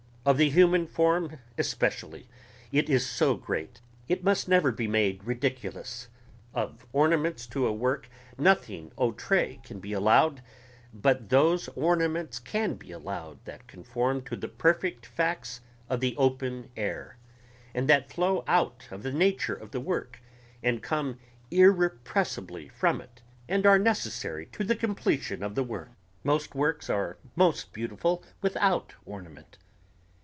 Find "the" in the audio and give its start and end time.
0.37-0.51, 14.35-14.47, 16.01-16.15, 19.01-19.11, 19.71-19.79, 24.63-24.75, 25.55-25.63